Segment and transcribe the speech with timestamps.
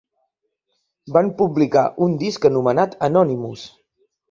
[1.17, 3.71] Van publicar un disc anomenat "Anonymous".